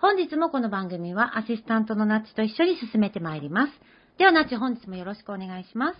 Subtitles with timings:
[0.00, 3.72] 本日もこの番組はアシスタントのナッチと一緒に進めてまいります。
[4.16, 5.98] ではナッチ本日もよろしくお願いします。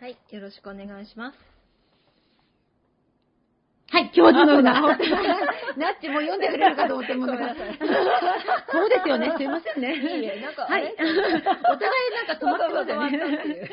[0.00, 1.38] はい、よろしくお願いします。
[3.90, 4.80] はい、教授のな。
[5.76, 7.76] ナッチも読んでくれるかと思ってもごめんなさい。
[8.72, 9.96] そうですよね、すいませんね。
[9.96, 10.90] いいえ、なんか、はい。
[10.90, 11.12] お互い
[12.26, 13.70] なんか止まってますよね。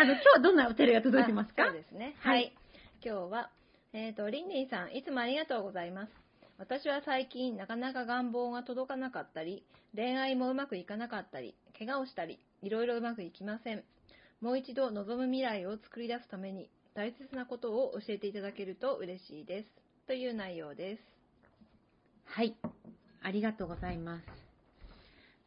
[0.00, 1.66] あの、今日はどんなお手が届いてますか？
[1.66, 2.14] そうですね。
[2.20, 2.54] はい。
[3.04, 3.50] 今日は、
[3.92, 6.23] えっ、と、リンリンさん、いつもありがとうございます。
[6.56, 13.82] 私は最近、なかなか願望が届かなかったり、恋愛もうまくいかなかったり、怪我をしたり、いろいろうまくいきません。
[14.40, 19.68] もう一度望む未来を作り出すために、大切なことを教えていただけると嬉しいです。
[20.06, 21.02] という内容です。
[22.26, 22.56] はい。
[23.22, 24.24] ありがとうございます。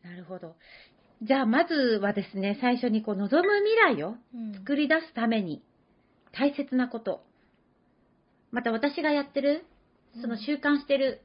[0.03, 0.56] なるほど。
[1.22, 4.16] じゃあ、まずはですね、最初にこう、望む未来を
[4.57, 5.63] 作り出すために、
[6.34, 7.23] 大切なこと。
[8.51, 9.66] また私がやってる、
[10.22, 11.22] その習慣してる、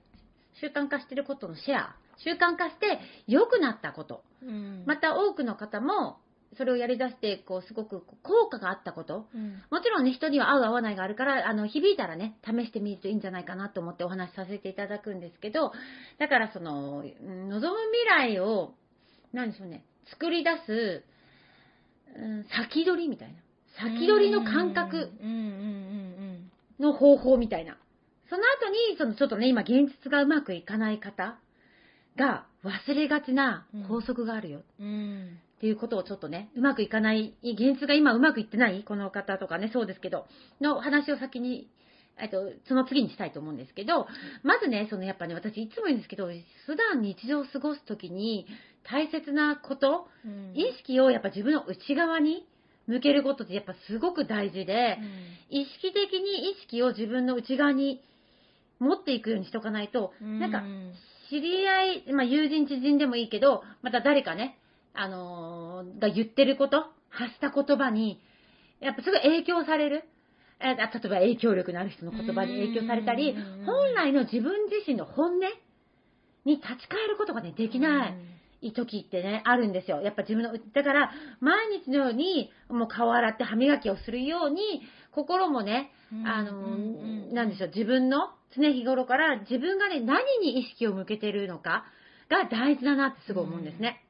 [0.61, 1.97] 習慣化してることのシェア。
[2.19, 4.23] 習慣化して良くなったこと。
[4.43, 6.19] うんまた多くの方も、
[6.57, 9.27] それをやり出して、こう、すごく効果があったこと。
[9.35, 15.73] うんもちろんね、人には合う合わないがあるから、あの、響いたらね、試してみるといいんじゃないかなと思ってお話しさせていただくんですけど、
[16.19, 18.05] だからその、うん望む未
[18.37, 18.75] 来を、
[19.33, 21.05] 何でしょうね、作り出す、
[22.17, 23.35] うん、先取りみたいな。
[23.79, 25.11] 先取りの感覚
[26.79, 27.79] の方法みたいな。
[28.33, 31.39] その後に、そのちょっとね、今現実がうまくいかない方
[32.17, 34.63] が忘れがちな法則があるよ。
[34.81, 34.87] うん。
[34.87, 35.39] うん。
[35.59, 40.25] っていうことをちょっとね、うまくいかない、現実が今うまくいってないこの方とかね、そうですけど、
[40.63, 41.69] の話を先に、
[42.19, 44.07] えっと、その次にしたいと思うんですけど、
[44.43, 46.29] まずね、そのやっぱね、私いつも言うんですけど、
[46.65, 48.47] 普段日常を過ごすときに
[48.85, 52.47] 大切なこと、うん意識をやっぱ自分の内側に
[52.87, 54.99] 向けることってやっぱすごく大事で、
[55.51, 58.01] 意識的に意識を自分の内側に
[58.83, 60.39] 持っていくようにしとかないと、うん。
[60.41, 60.63] なんか
[61.31, 64.59] 知り合い、まあ、友人知人でもいいけど、また誰かね、
[64.95, 68.21] あのーが言ってること、発した言葉に、
[68.81, 70.05] やっぱすごい影響される。
[70.61, 75.41] えー例えば影響力のある人の言葉に影響されたりうん、本来の自分自身の本音
[76.45, 78.15] に立ち返ることがね、できない
[78.71, 80.01] 時ってね、あるんですよ。
[80.01, 86.53] やっぱ自分の、だから、毎日のように、もう顔洗って歯磨きをするように、心もね、うんあの
[87.33, 91.85] なんでしょう、自分の常日頃から自分がね、何に意識を向けてるのか
[92.29, 94.05] が大事だなってすごい思うんですね。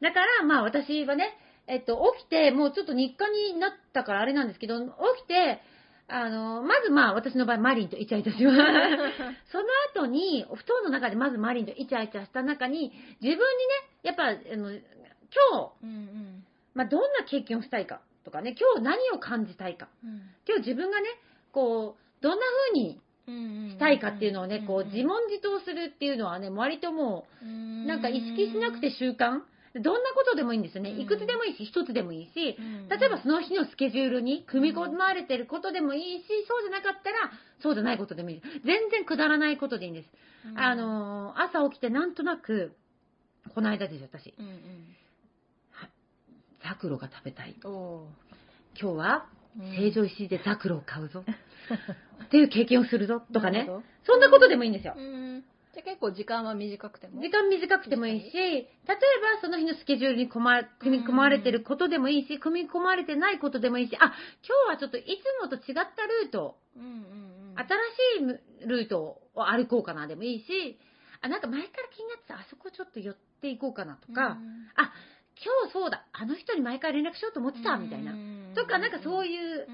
[0.00, 1.36] だから、まあ私はね、
[1.66, 4.88] えっと、起きて、もうちょっと日課になったからあれなんですけど、起
[5.24, 5.60] きて、
[6.08, 8.56] あの、まずまあ私の場合マリンとイチャイチャします。
[9.50, 13.40] その後に、お布団の中でまずマリンとイチャイチャした中に、自分にね、
[14.02, 19.88] やっぱ、あの、今日、うんうんまあどんな経験をしたいかとかね、今日何を感じたいか。
[20.46, 21.08] 今日自分がね、
[21.50, 29.40] こう、どんな風にうんしたいかっていうのをね、こう、自問自答するっていうのはね、割ともう、なんか意識しなくて習慣
[29.80, 30.90] どんなことでもいいんですよね。
[30.90, 37.30] うんいくつでもいいし、一つでもいいし、うん例えばその日のスケジュールに組み込まれてることでもいいし、そうじゃなかったら、
[37.62, 38.42] そうじゃないことでもいい。
[38.64, 40.08] 全然くだらないことでいいんです。
[40.48, 42.76] うんあのー、朝起きてなんとなく、
[43.54, 44.34] この間ですよ、私。
[44.38, 44.96] うんうん
[46.62, 47.54] ザクロが食べたい。
[47.64, 48.08] お
[48.80, 51.24] 今日は、ー成城石井でザクロを買うぞ。
[52.24, 53.22] っていう経験をするぞ。
[53.32, 53.68] とかね。
[54.04, 54.96] そんなことでもいいんですよ。
[55.76, 57.20] うんじゃあ結構時間は短くても？
[57.20, 58.96] 時間短くてもいいし、例えば
[59.42, 60.40] その日のスケジュールに組
[60.98, 65.82] み込まれてることでもいいし、組み込まれてないことでもいいし、あ、今日はちょっといつもと違った
[66.24, 67.54] ルート、うんうんうん。
[67.56, 67.66] 新
[68.24, 69.00] しいルート
[69.34, 70.78] を歩こうかなでもいいし、
[71.20, 74.38] あ、なんか前から気になってたあそこちょっと寄っていこうかなとか、
[74.76, 74.92] あ、
[75.36, 78.12] 今日そうだ、あの人に毎回連絡しようと思ってた、みたいな。
[78.54, 79.66] とか、なんかそういう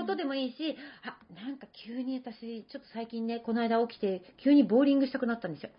[0.00, 0.30] ことでも。
[0.30, 5.70] もいいし、あ、なんか急に私、ちょっと最近ね、この間起きて、急にボーリングしたくなったんですよ。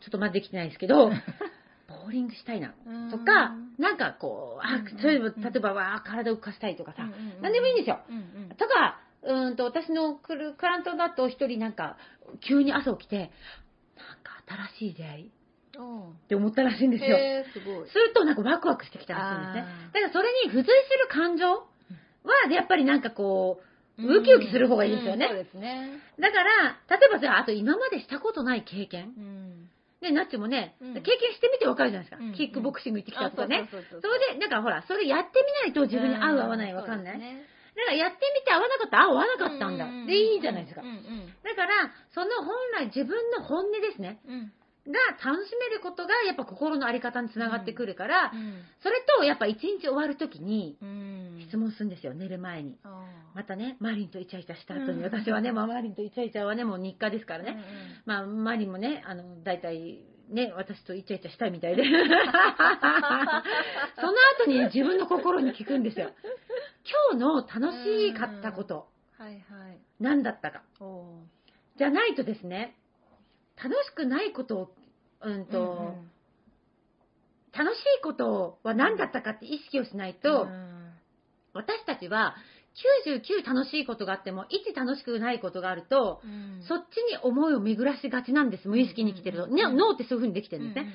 [0.00, 1.10] ちょっとまだできてないですけど、
[1.88, 2.74] ボーリングしたいな。
[2.86, 8.00] うんとか、なんかこう、あうん、そういえば、うん例えば、わあ、体を浮かしたいとかさ、うんなんでもいいんですよ。
[8.56, 11.96] とか、うーんと、私のクルクラントだと一人なんか、
[12.40, 13.30] 急に朝起きて、
[13.96, 14.42] なんか
[14.78, 15.30] 新しい出会いっ
[16.28, 17.16] て思ったらしいんですよ。
[17.52, 17.88] すごい。
[17.88, 19.90] するとなんかワクワクしてきたらしいんですね。
[19.92, 21.67] だからそれに付随する感情
[22.32, 25.98] は、やっぱりなんかこう、ウキウキする方がいいですよねうんそうですね。
[26.20, 29.12] だから、例えばじゃあ、あと今までしたことない経験。
[29.16, 29.68] うん。
[30.00, 32.24] ね、ナッチもね、うん経験してみてわかるじゃないですか。
[32.24, 33.66] うんキックボクシング行ってきたとかね。
[33.66, 37.18] あそれで、なんかほら、それやってみないと自分に合う合わないわかんない。
[37.18, 37.42] ね
[37.74, 39.86] だからやってみて合わなかった、あ、合わなかったんだ。
[40.06, 40.88] で、いいじゃないですかうん。
[40.88, 44.20] うんだから、その本来自分の本音ですね。
[44.26, 44.52] うん
[44.88, 52.78] が楽しめることがやっぱ心のあり方につながってくるから、うんそれとやっぱ一日終わるときにうん質問するんですよ、寝る前に。
[52.84, 53.04] あ
[53.34, 57.50] またね、マリンとイチャイチャした後に、うん私はね、まあ、マリンとイチャイチャはね、もう日課ですかーらね。
[57.50, 60.00] うんまあ、マリンもね、あの、大体、
[60.30, 61.84] ね、私とイチャイチャしたいみたいで。
[61.88, 62.02] その
[64.38, 66.10] 後に自分の心に聞くんですよ。
[67.12, 68.88] 今日の楽しかったこと、
[69.18, 69.38] はいは
[69.70, 69.78] い。
[70.00, 70.62] 何だったか。
[71.76, 72.76] じゃないとですね、
[73.62, 74.70] 楽しくないことを、
[75.22, 76.10] うんと、うんうん
[77.50, 80.78] 楽しいことは何だったかって意識をしないと、うん
[81.54, 82.36] 私たちは
[83.10, 86.62] 99楽しいことがあっても、1楽しくないことがあると、うん。
[86.68, 89.46] そっちに思いを巡らしがちなんです、無意識に生きてると。
[89.48, 90.92] ねうん脳ってそういう風にできてるんですね。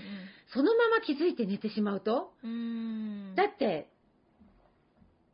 [0.54, 2.54] そのまま気づいて寝てしまうと、うんう
[3.34, 3.36] ん。
[3.36, 3.90] だって、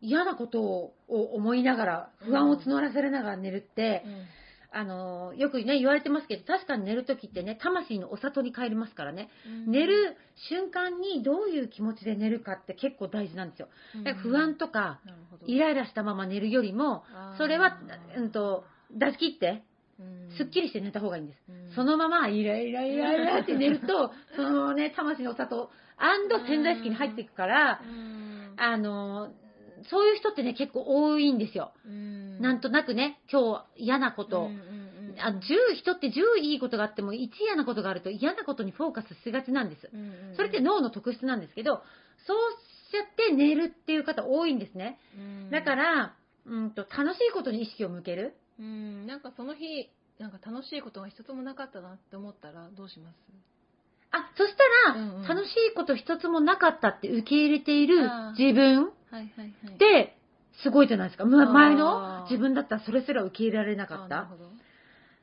[0.02, 4.26] 嫌なことを思いながら、不安を募らせながら寝るって、うん
[4.72, 9.30] あの、よくね、言われてますけど、確かに寝るときってね、魂のお里に帰りますからね。
[9.68, 10.16] 寝る
[10.50, 13.68] 瞬間にどういう気持ちで寝るかって結構大事なんですよ。
[14.04, 15.00] だから不安とか、
[15.48, 17.04] イライラしたまま寝るよりも、
[17.38, 17.78] それは、
[18.16, 19.64] うんと、出し切って、
[20.00, 20.38] うん。
[20.38, 21.40] すっきりして寝た方がいいんです。
[21.50, 21.76] うん。
[21.76, 28.54] そのままイライライライラって寝ると、そのね、魂のお里、アンド潜在意識に入っていくから、うん。
[28.58, 29.32] あの、
[29.90, 31.72] そういう人ってね、結構多いんですよ。
[31.86, 32.42] うん。
[32.42, 34.90] なんとなくね、今日嫌なこと、うんうんうん
[35.22, 39.90] あ10人って10いいことがあっても1嫌なことがあると嫌なことにフォーカスしがちなんです。
[39.92, 40.04] うんう
[40.34, 41.82] んそれって脳の特質なんですけど、
[42.26, 42.38] そう
[42.88, 44.98] しちゃって寝るっていう方多いんですね。
[45.18, 45.50] うん。
[45.52, 46.16] だから、
[46.46, 48.36] うんと、楽しいことに意識を向ける。
[48.60, 49.08] うん。
[49.08, 49.90] なんかその日
[50.20, 53.16] なんか楽しいことが一つもなかったなって思ったらどうします？
[54.12, 54.54] あ、そし
[54.86, 55.28] たら、うんうん。
[55.28, 59.78] 楽しいこと一つもなかったって受け入れている自分はいはいはい。
[60.64, 61.26] すごいじゃないですか。
[61.26, 64.30] 前の自分だったらそれすら受け入れられなかった。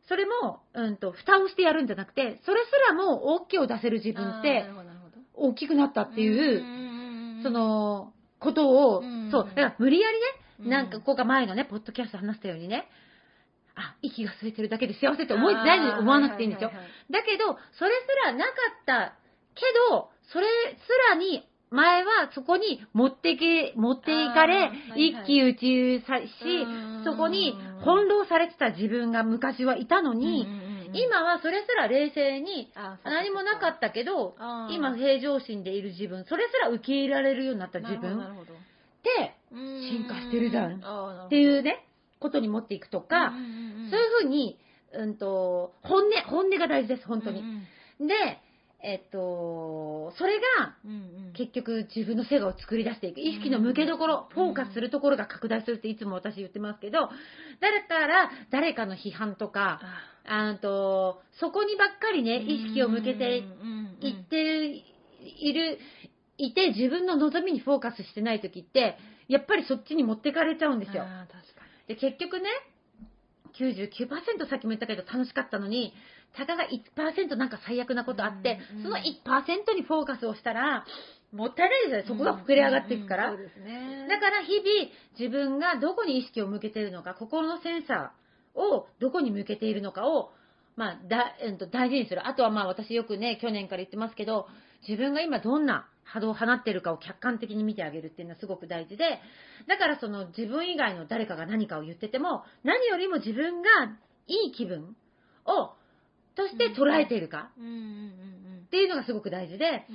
[0.08, 4.64] それも、うんと、蓋をしてやるんじゃなくて、それすらも OK を出せる自分って
[5.34, 10.16] 大きくなったっていう、うその、ことを、うんそう、だから無理やり
[10.60, 10.70] うん。
[10.70, 12.88] ね、なんか、こうか前のね、ポッドキャスト話したようにね、
[13.74, 16.70] あ、息が吸えてるだけで幸せって思い、大事に思わなくていいんですよ。
[17.10, 19.14] だけど、それすらなかった
[19.54, 21.46] けど、それすらに、
[21.76, 26.26] 前はそこに持っていけ、持っていかれ一喜一憂さし
[26.66, 30.46] うん、そこに翻弄されてた自分が昔はいたのに、
[30.94, 32.72] 今はそれすら冷静に、
[33.04, 34.34] 何もなかったけど、
[34.70, 38.18] 今平常心でいる自分、それすら受け入れられるようになった自分。
[38.18, 38.24] っ
[39.02, 40.76] て、進進化してるじゃん。
[40.76, 41.86] っっていうね、
[42.18, 44.58] ことに持っていくとか、そういうふうに、
[44.92, 47.42] うんと、本音、本音が大事です、本当に。
[48.00, 48.40] で、
[48.86, 50.76] えっと、それが、
[51.36, 53.20] 結局自分の世界を作り出していく。
[53.20, 57.10] 意識の向けどころ、うんフォーカスするところが拡大するっていつも私言ってますけど、
[57.60, 59.80] 誰から誰かの批判とか、
[60.24, 60.54] あ。
[60.62, 63.38] と、そこにばっかりね、意識を向けて
[64.02, 64.84] いって
[65.24, 65.80] いる、
[66.38, 71.04] いて自分の望みにフォーカスしてない時って、やっぱりそっちに持ってかれちゃうんですよ。
[71.88, 72.48] で、結局ね、
[73.58, 75.92] 99%さっきも言ったけど楽しかったのに、
[76.34, 79.02] たかが1%なんか最悪なことあって、うんうんその1%
[79.74, 80.84] にフォーカスをしたら、
[81.32, 82.20] もったいないですよね。
[82.20, 83.30] そこが膨れ上がっていくから。
[83.30, 90.30] だから日々自分がどこに意識を向けているのか、心のセンサーをどこに向けているのかを、
[90.76, 92.26] まあ、だ、うんと大事にする。
[92.26, 94.46] あとはまあ私よくね、去年から言ってますけど、
[94.86, 99.20] 自分が今どんな波動を放っているかを客観的に見てあげるっていうのはすごく大事で、
[99.66, 103.68] だからその自分以外の誰かが何かを言ってても、何よりも自分が
[104.26, 104.96] いい気分
[105.44, 105.72] を
[106.36, 107.50] として捉えているか？
[107.56, 109.86] っていうのがすごく大事で、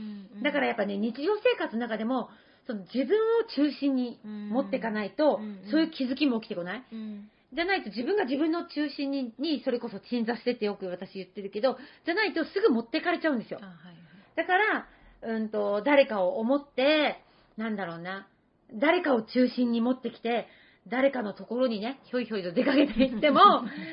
[0.44, 2.30] だからやっぱね、日常生活の中でも、
[2.68, 6.84] その自分を中心に持っていかないと、そういう気づきも起きてこない？
[6.92, 7.30] うん。
[7.54, 13.60] じゃないと自分が自分の中心に、にそれこそ鎮座してってよく私言ってるけど、じゃないとすぐ持ってかれちゃうんですよ。
[13.62, 13.66] あ。
[13.66, 13.96] はいはい。
[14.38, 14.88] だから、
[15.24, 17.22] うんと、誰かを思って、
[17.58, 18.28] なんだろうな、
[18.74, 20.48] 誰かを中心に持ってきて、
[20.88, 23.40] 誰かのところにね、ひょいひょいと出かけていっても、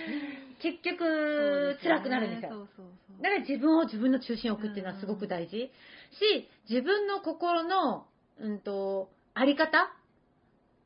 [0.61, 2.69] 結局、辛くなるんですよ。
[3.23, 5.51] だから自分を自分の中心に置くっていうのはすごく大事。
[5.51, 5.71] し、
[6.69, 8.07] 自分の心の、
[8.41, 9.91] うんと、あり方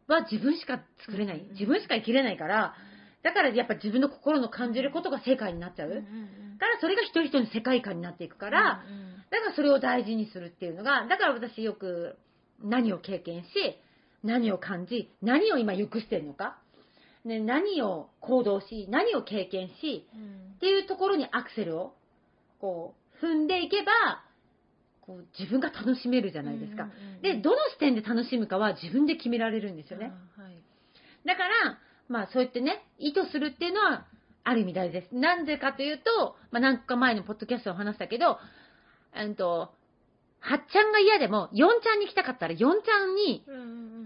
[0.09, 1.47] は自分しか作れない。
[1.53, 2.75] 自分しか生きれないから、
[3.23, 5.91] だからやっぱ自分の心の感じることが世界になっちゃう。
[5.91, 8.83] だうんからそれが一人一人の世界観になっていくから、
[9.31, 12.17] だからそれを大事にするっていうのが、だから私よく
[12.63, 13.49] 何を経験し、
[14.23, 16.59] 何を感じ、何を今良くしてるのか、
[17.25, 21.93] ね、何を行動し、何を経験し、うんっていうところにアクセルを
[22.61, 24.23] こう踏んでいけば、
[25.01, 26.85] こう自分が楽しめるじゃないですか。
[26.85, 30.13] うんうんうんで、どの視点で楽しむかは自分で決められるんですよね。
[30.39, 30.55] あはい
[31.27, 34.07] だから、まあそうやってね、意図するっていうのは、
[34.45, 35.15] ある意味大事です。
[35.15, 38.39] なんでかというと、まあ何か前のポッドキャストを話したけど、
[39.17, 39.73] うんと、
[40.41, 43.45] はっちゃんが嫌でも、4ちゃんに来たかったら4ちゃんに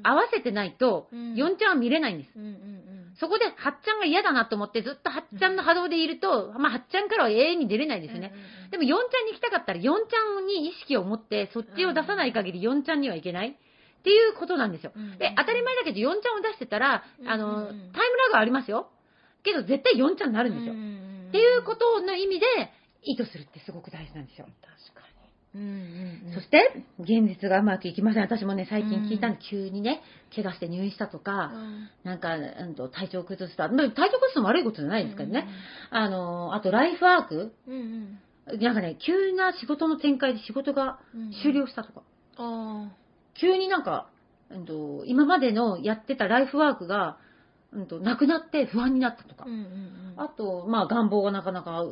[0.02, 2.30] 合わせてないと、うん4ちゃんは見れないんです。
[2.36, 8.32] うんうんうんそこで、はっちゃんが嫌だなと思って、ずっとはっちゃんの波動でいると、まあ、はっちゃんからは永遠に出れないですよね。
[8.70, 14.92] でも、4ちゃんに来たかったら、4ちゃんに意識を持って、そっちを出さない限り4ちゃんにはいけないっていうことなんですよ。
[14.94, 18.88] うんで、当たり前だけど、4ちゃんを出してたら、あの、タイムラグはありますよ。
[19.42, 20.74] けど、絶対4ちゃんになるんですよ。
[20.74, 20.76] っ
[21.28, 22.46] っていうことの意味で、
[23.02, 24.46] 意図するってすごく大事なんですよ。
[24.90, 25.05] 確かに。
[25.56, 28.22] うんうんうんそして、現実がうまくいきません。
[28.22, 30.02] 私もね、最近聞いたんで、急にね、
[30.34, 33.68] 怪我して入院したとか、うんなんか、うんと、体調崩した。
[33.68, 35.48] まあ体調崩すのも悪いことじゃないですからね。
[35.90, 42.02] あの、あと、ライフワークうんうんなんかね、急な仕事の展開で仕事がうん終了したとか。
[42.36, 42.90] あ
[43.34, 44.08] 急になんか、
[44.50, 47.18] うんと、今までのやってたライフワークが、
[47.72, 49.48] うんと、なくなって不安になったとかあ。
[49.48, 49.54] うん。
[49.54, 51.84] うんうんあと、まあ、願望がなかなか、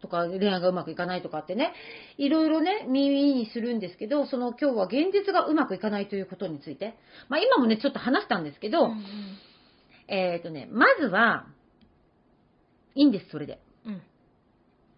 [0.00, 1.72] とか、恋愛がうまくいかないとかってね、
[2.16, 6.96] いろいろね、耳にするんですけど、その今日は現実がうまくいかないということについて、
[7.28, 9.04] まあ、今もね、ちょっと話したんですけど、うん
[10.08, 11.46] えっ、とね、まずは、
[12.94, 13.60] いいんです、それで。
[13.84, 14.02] うんうん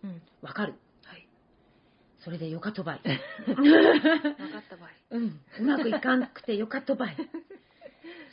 [0.04, 0.74] うんわかる。
[1.04, 1.28] はい。
[2.24, 3.00] それでよかとばい。
[3.44, 4.90] 分かった場合。
[5.10, 5.40] うん。
[5.58, 7.16] うまくいかんくてよかとばい。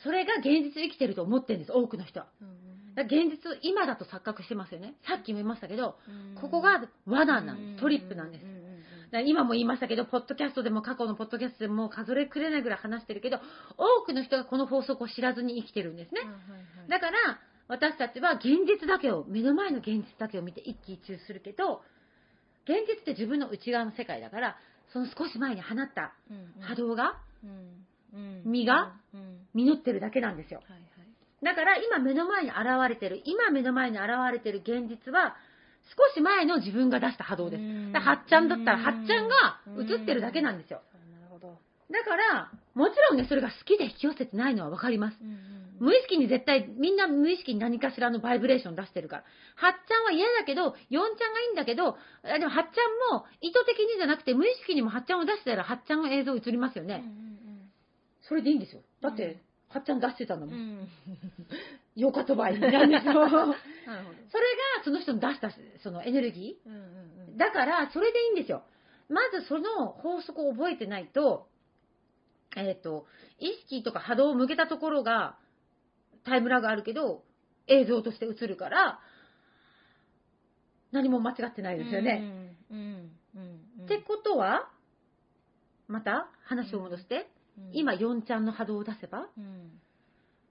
[0.04, 2.28] それが現実で生きてると思ってるんです、多くの人は。
[2.40, 4.96] だから現実、今だと錯覚してますよね。
[5.08, 5.98] さっきも言いましたけど、
[6.42, 7.82] ここが罠なんです。
[7.82, 8.46] トリップなんです。
[9.12, 13.40] だ今も言いましたけど、ポッドキャストでも過去のポッドキャストでも数えくれないぐらい話してるけど、
[13.78, 16.22] 多くの人がこの法則を知らずに生きてるんですね。
[16.90, 21.82] だから、私たちは現実だけを、目の前の現実だけを見て一喜一憂するけど、
[22.66, 24.58] 現実って自分の内側の世界だから、
[24.92, 26.14] その少し前に放った
[26.62, 27.18] 波動が
[28.46, 28.94] 実が
[29.54, 30.62] 実ってるだけなんですよ。
[31.44, 32.58] だから今目の前に現
[32.90, 35.36] れてる、今目の前に現れてる現実は、
[35.96, 37.64] 少し前の自分が出した波動です。
[38.00, 40.82] はっちゃんだったら、はっちゃんが映ってるだけなんですよ。
[41.12, 41.60] なるほど。
[41.92, 45.18] だから、もちろんね、それが好きで引き寄せてないのはわかります。
[45.80, 49.24] 無意識に絶対、みんな無意識に何かしらのバイブレーション出してるから。
[49.56, 51.06] はっちゃんは嫌だけど、4ちゃんが
[51.42, 57.04] いいんだけど、あでもはっちゃんも意図的にじゃなくて無意識にもはっちゃんを出してたらはっちゃんの映像映りますよね。
[58.24, 58.82] それでいいんですよ。
[59.02, 59.38] だって、
[59.70, 60.54] うんはっちゃん出してたんだも。
[60.54, 60.90] うんん。
[61.96, 63.14] よかとばいなんですよ。
[63.28, 63.56] それが。
[64.84, 65.52] その人の出した
[65.84, 68.64] そのエネルギうんうんーだから、それでいいんですよ。
[69.10, 71.48] まずその法則を覚えてないと、
[72.56, 73.06] えっ、と、
[73.40, 75.38] 意識とか波動を向けたところが、
[76.24, 77.24] タイムラグあるけど、
[77.68, 79.00] 映像として映るから、
[80.92, 82.58] 何も間違ってないですよね。。
[82.72, 83.12] うんうん
[83.80, 83.86] うん。
[83.86, 84.70] ってことは、
[85.88, 87.30] また話を戻して、
[87.74, 89.72] 今4ちゃんの波動を出せば、うん、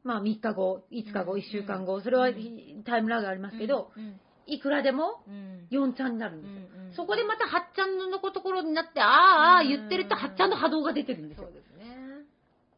[0.05, 6.63] まあ3日後、5日後、うん1週間後、それはうんタイムラグありますけど、うんいくらでもうん4ちゃんになるんうですよ。
[6.95, 11.45] そこでまた8ちゃんのところになって、ああ、ああうん言ってると8ちゃんの波動が出てるんですよ。
[11.47, 11.97] そうですね。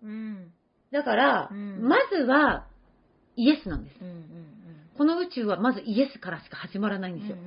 [0.03, 0.53] うん。
[0.91, 2.67] だから、うんまずは
[3.37, 3.97] イエスなんです。
[4.97, 7.21] この宇宙はまずイエスからしか始まらないんうん。
[7.21, 7.37] ですよ。
[7.37, 7.43] うん、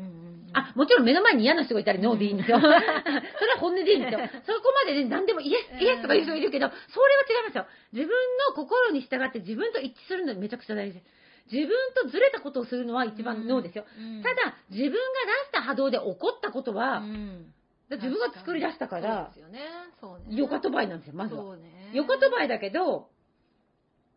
[0.53, 2.60] あ、もちろん目の前に嫌な人がいたらノーでいいんですよ。
[2.62, 2.84] それは
[3.60, 4.20] 本音でいいんですよ。
[4.46, 7.65] そこまでね、何でもイエス、イエスとか言う人がいるけど、それは違いますよ。
[7.93, 8.15] 自分
[8.50, 11.05] の心に従って自分と一致するのめちゃくちゃ大事です。
[11.51, 13.86] 自分とずれたことをするのは一番ノーですよ。
[13.98, 15.00] うんた、だ、自分が出
[15.48, 17.01] した波動で起こったことは、
[17.89, 19.60] 自分が作り出したからそう、ですよね。
[20.00, 20.36] そうね。
[20.38, 21.41] よかとばいなんですよ、まずは。
[21.41, 21.91] そうね。
[21.93, 23.10] よかとばいだけど、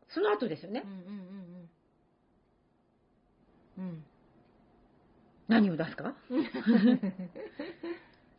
[0.09, 0.85] その後ですよね
[3.79, 4.05] うん。
[5.59, 5.71] うんうんうん。
[5.71, 5.71] うん。
[5.71, 6.15] 何を出すか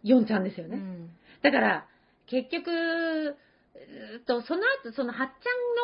[0.04, 0.78] ?4 ちゃんですよね。
[0.78, 1.10] うん
[1.44, 1.86] だから、
[2.28, 3.36] 結局、
[4.26, 5.34] と、その後、その、はっちゃ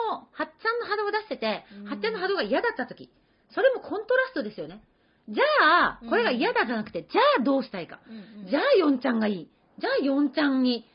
[0.10, 3.10] んの、はっちゃんの波動を出してて、うんはっちゃんの波動が嫌だった時、
[3.54, 4.82] それもコントラストですよね。
[5.30, 8.00] じゃあ、これが嫌だじゃなくて、じゃあどうしたいか。
[8.08, 9.50] うんうんじゃあ4ちゃんがいい。
[9.78, 10.86] じゃあ4ちゃんに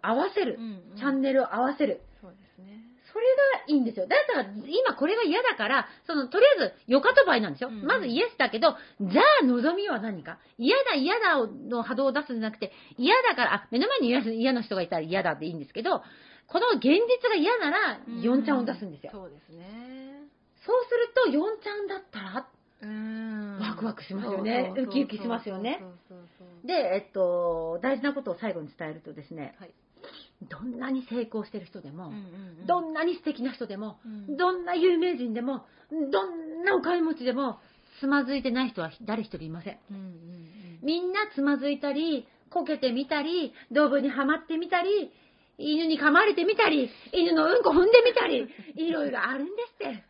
[0.00, 0.56] 合わせる。
[0.58, 2.00] うんうんチャンネルを合わせる。
[2.22, 2.80] そうですね。
[3.14, 4.08] それがいいんですよ。
[4.08, 7.68] だったら、今これが嫌だから、その、とりあえず、よかとばいなんですよ。
[7.70, 7.86] うん。
[7.86, 10.38] まずイエスだけど、じゃあ望みは何か？
[10.58, 16.02] 嫌だ、嫌だの波動を出すんじゃなくて、嫌だから、あ、目の前に嫌嫌な人がいたら嫌だっていいんですけど、
[16.48, 19.12] この現実が嫌なら、4ちゃんを出すんですよ。
[19.14, 20.24] そうですね。
[20.66, 22.48] そうすると、4ちゃんだったら、
[22.82, 23.58] うん。
[23.60, 24.74] ワクワクしますよね。
[24.76, 25.80] ウキウキしますよね。
[26.64, 29.70] で、えっと、大事なことを最後に伝えるとですね、はい
[30.42, 32.12] どんなに成功してる人でも、
[32.66, 37.58] どんなに素敵な人でも、うんどんな有名人でも、どんなお金持ちでも、
[38.00, 39.78] つまずいてない人は誰一人いません。
[40.82, 45.12] みんなつまずいたり、こけてみたり、道具にはまってみたり、
[45.58, 50.04] 犬に噛まれてみたり、犬のうんこ踏んでみたり、 いろいろあるんですって。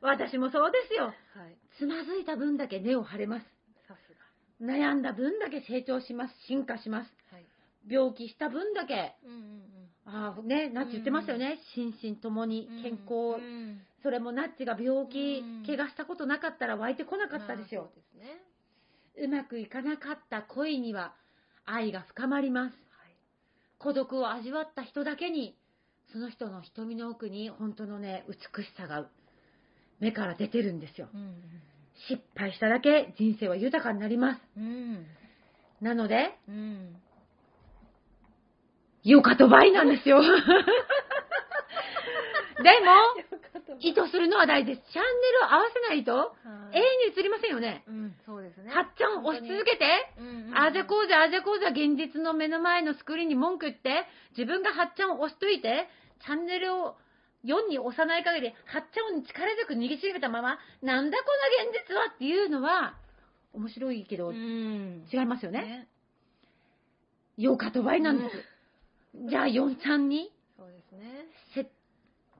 [0.00, 1.12] 私もそうですよ。
[1.36, 3.46] うんはいつまずいた分だけ根を張れます。
[4.62, 6.34] 悩んだ分だけ成長します。
[6.46, 7.13] 進化します。
[7.86, 9.74] はい病気した分だけ、うんうん
[10.06, 11.58] ああね、ナッチ言ってましたよね。
[11.74, 13.80] 心身ともにうん健康、うん。
[14.02, 17.90] それもナッチが病気うん、怪我したことなかったら湧いてこなかったですよ。
[17.90, 18.42] うですね。
[19.16, 21.14] うまくいかなかった恋には
[21.64, 22.72] 愛が深まります。
[22.72, 22.76] は
[23.06, 23.16] い。
[23.78, 25.56] 孤独を味わった人だけに、
[26.12, 29.06] その人の瞳の奥に本当のね、美しさが
[30.00, 31.08] 目から出てるんですよ。
[31.14, 31.34] うん。
[32.10, 34.40] 失敗しただけ人生は豊かになります。
[34.58, 35.06] うん。
[35.80, 36.96] なので、うん
[39.04, 40.22] よかとばいなんですよ。
[40.24, 40.28] で
[42.80, 44.92] も、意図するのは大事です。
[44.92, 46.34] チャンネルを合わせないと、は
[46.72, 47.84] い永遠に映りませんよね。
[47.86, 49.84] うんそうですねはっちゃんを押し続けて、
[50.18, 54.06] うんうんああじゃこうじゃああじゃこうじゃ現実の目の前のスクリーンに文句言って、
[54.36, 55.88] 自分がはっちゃんを押しといて、
[56.24, 56.96] チャンネルを
[57.44, 61.24] 4に押さない限り、はっちゃんに力強く握りしめたまま、なんだこ
[61.62, 62.94] の現実はっていうのは、
[63.52, 65.86] 面白いけど、うん違いますよね。
[67.36, 68.53] よかとばいなんです。
[69.28, 71.64] じゃあ4ちゃんに、そうですねせ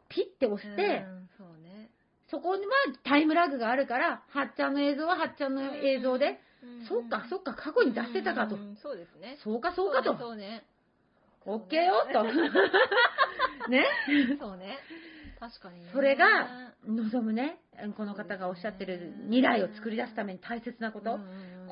[0.08, 1.90] ピッて押して、うんそうね
[2.30, 2.72] そこには
[3.04, 6.40] タイムラグがあるから、はっちゃんの映像ははっちゃんの映像で、
[6.88, 8.58] そっかそっか過去に出してたかとう。
[8.58, 10.16] んそうですねそうかそうかと。
[10.18, 10.64] そうね
[11.46, 12.24] オッケーよと。
[13.70, 13.84] ね。
[14.40, 14.78] そうね
[15.38, 16.48] 確かにねそれが
[16.87, 17.58] 望むね、
[17.96, 21.18] この方がおっしゃってる未来を作り出すために大切なこと。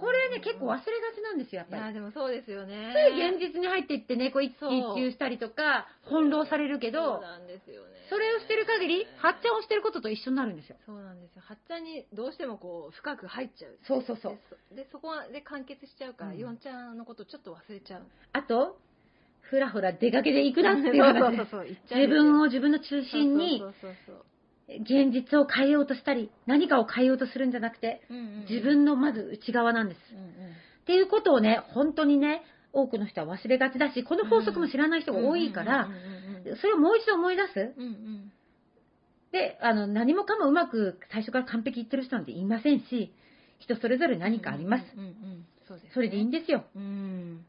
[0.02, 0.82] これね、結構忘れが
[1.14, 1.94] ちなんですよ、やっいやぱり。
[1.94, 2.90] でもそうですよね。
[2.90, 8.02] つい現実に入っていってね、こう一喜一憂したりとか、翻弄されるけそうど、なんですよね。
[8.10, 10.76] それをしてる限り、はっちゃんをしてることと一緒になるんですよ。
[10.84, 11.42] そうなんですよ。
[11.46, 13.78] はっちゃんにどうしてもこう深く入っちゃう。
[13.86, 14.74] そうそうそう。
[14.74, 14.88] で。
[14.90, 16.58] そこはで完結しちゃうから、うん。
[16.58, 18.02] ちゃんのことちょっと忘れちゃう。
[18.32, 18.76] あと、
[19.40, 21.36] ふらふら出かけていくなっていう話。
[21.36, 21.50] です。
[21.50, 24.24] そう言っちゃ自分をを自分の中心にそうそうそう
[24.68, 29.98] 現実を変えようとしたり、何かを変えようとするんじゃなくて、そううんうん自分のまず内側なんです。
[30.12, 30.29] うんうん
[30.83, 35.88] っていうことをね、本当にね、多くの人は忘れがちだし、この法則も知らない人が多いから
[36.61, 37.75] それをもう一度思い出す？
[37.77, 38.33] うんうん
[39.31, 43.14] で、あの、何もかもうまく最初から完璧言ってる人なんていませんし、
[43.61, 44.85] 人それぞれ何かあります。
[44.94, 46.64] うんうんうんそねそれでいいんですよ。
[46.75, 47.44] うん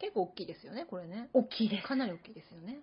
[0.00, 1.86] 結構大きいですよねこれね大きいです。
[1.86, 2.80] かなり大きいですよね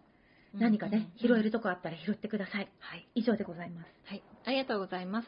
[0.54, 2.70] 何かね、拾えるととこあったら拾ってください。
[2.80, 3.88] はい以上でございます。
[4.06, 5.28] はい、ありがとうございます。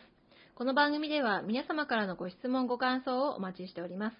[0.55, 4.17] この番組では皆様からのご質問ご感想をお待ちしております。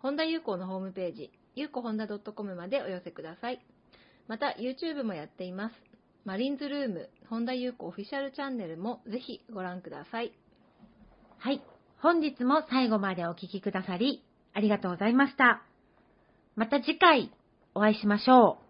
[0.00, 3.60] 本田裕子のホームページ、ゆうこほんだ .com までお寄せください。
[4.28, 5.74] また、YouTube もやっています。
[6.24, 10.32] マリンズルーム、本田裕子オフィシャルチャンネルもぜひご覧ください。
[11.38, 11.62] はい。
[11.98, 15.62] 本日も最後までお聞きくださり、ありがとうございました。
[16.56, 17.32] また次回、
[17.74, 18.69] お会いしましょう。